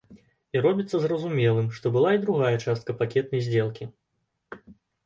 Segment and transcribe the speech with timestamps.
[0.55, 3.93] І робіцца зразумелым, што была і другая частка пакетнай здзелкі.